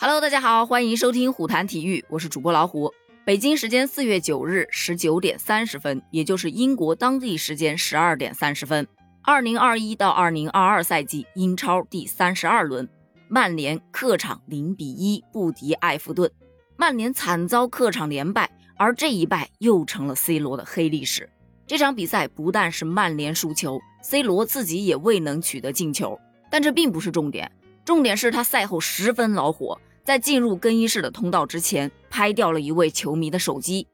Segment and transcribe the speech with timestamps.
[0.00, 2.94] Hello，大家好，欢迎收听虎谈体育，我是主播老虎。
[3.24, 8.86] 北京时间四月九日十九点三十分，也就是英国当地时间十二点三十分，
[9.22, 12.88] 二零二一到二零二二赛季英超第三十二轮，
[13.26, 16.30] 曼联客场零比一不敌埃弗顿，
[16.76, 21.28] 曼联惨遭客场连败，而这一败又成了 C 罗的黑历史。
[21.66, 26.16] 这场比赛不但是曼联输球，C 罗自己也未能取得进球，
[26.48, 27.50] 但这并不是重点，
[27.84, 29.76] 重点是他赛后十分恼火。
[30.08, 33.86] 在进入更衣室的通道之前，拍掉了一位球迷的手机。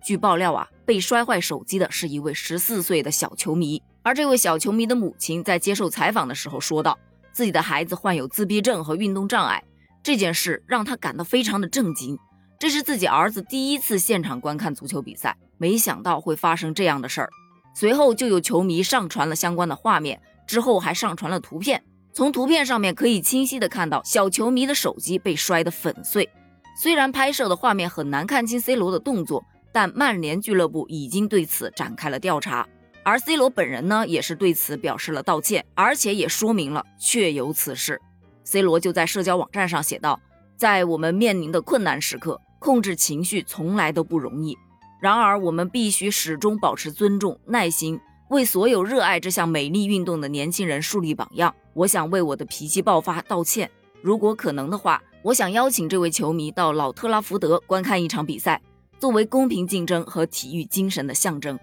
[0.00, 3.82] 据爆料啊，被摔坏手机的是一位十四岁的小球迷。
[4.04, 6.96] 而这位小球迷的母亲在接受采访的时候说道，
[7.32, 9.64] 自己的孩子患有自闭症和运动障碍，
[10.04, 12.16] 这件事让他感到非常的震惊。
[12.60, 17.30] 这是自己儿子第一次现场观看足球比赛，没想到会发生这样的事儿。
[17.74, 21.82] 随后就有球迷上传了相关的画面，之后还上传了图片。
[22.16, 26.26] 从图片上面可以清晰的看到小球迷的手机被摔得粉碎。
[26.74, 32.66] 虽然拍摄的画面很难看清 C 罗的动作，但曼联俱乐部已经对此展开了调查，
[33.02, 38.00] 而 C 罗本人呢也是对此表示了道歉，而且也说明了确有此事。
[38.44, 40.18] C 罗就在社交网站上写道
[40.56, 44.56] ：“在我们面临的困难时刻，控制情绪从来都不容易。
[45.02, 51.54] 然而，我们必须始终保持尊重、耐心。”为所有热爱这项美丽运动的年轻人树立榜样。
[51.74, 53.70] 我想为我的脾气爆发道歉。
[54.02, 58.60] 如果可能的话，我想邀请这位球迷到老特拉福德观看一场比赛，
[58.98, 61.58] 作为公平竞争和体育精神的象征。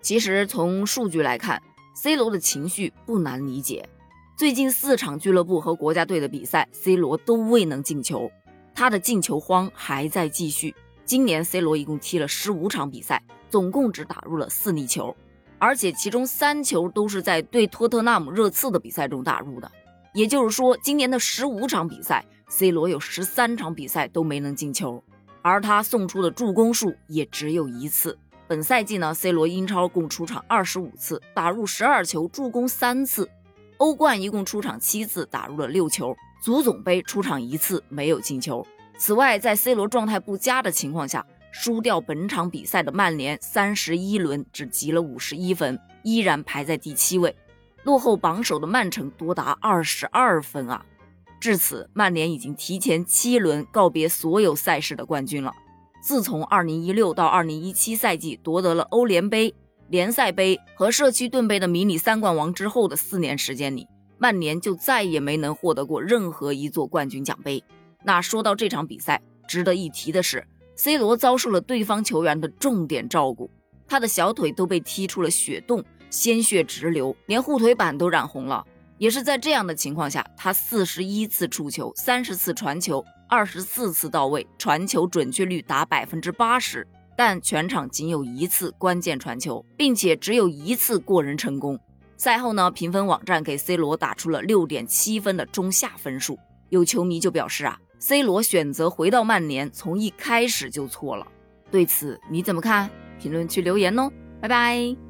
[0.00, 1.62] 其实从数据来看
[1.94, 3.88] ，C 罗的情绪不难理解。
[4.36, 8.30] 最近四场俱乐部和国家队的比赛，C 罗都未能进球，
[8.74, 10.74] 他的进球荒还在继续。
[11.04, 15.14] 今年 C 罗一共踢了十五场比赛，总共只打入了四粒球。
[15.60, 19.70] 而且其中三球都是在对托特纳姆热刺的比赛中打入的，
[20.14, 25.04] 也就是说，今年的十五场比赛，C 罗有十三场比赛都没能进球，
[25.42, 28.18] 而他送出的助攻数也只有一次。
[28.48, 33.26] 本赛季呢，C 罗英超共出场二十五次，打入十二球，助攻三次；
[33.76, 38.66] 欧冠一共出场七次，打入了六球；足总杯出场一次，没有进球。
[38.98, 47.34] 此外，在 C 罗状态不佳的情况下，输掉本场比赛的曼联，三十一轮只积了五十一分，依然排在第七位，
[47.82, 50.84] 落后榜首的曼城多达二十二分啊！
[51.40, 55.52] 至此，曼联已经提前七轮告别所有赛事的冠军了。
[56.02, 59.54] 自从二零一六到二零一七赛季夺得了欧联杯、
[59.88, 63.88] 联赛杯和社区盾杯的迷你三冠王之后的四年时间里，
[64.18, 67.64] 曼联就再也没能获得过任何一座冠军奖杯。
[68.04, 70.46] 那说到这场比赛，值得一提的是。
[70.82, 73.50] C 罗遭受了对方球员的重点照顾，
[73.86, 78.64] 他的小腿都被踢出了血洞，鲜血直流，连护腿板都染红了。
[78.96, 91.78] 也是在这样的情况下，他四十一次触球，三十次传球，二十四次到位，传球准确率达百分之八十，但全场仅有一次关键传球，并且只有一次过人成功。
[92.16, 96.38] 赛后呢，评分网站给 C 罗打出了六点七分的中下分数。
[96.70, 97.78] 有球迷就表示啊。
[98.00, 101.26] C 罗选择回到曼联，从一开始就错了。
[101.70, 102.90] 对此你怎么看？
[103.20, 105.09] 评论区留言哦，拜拜。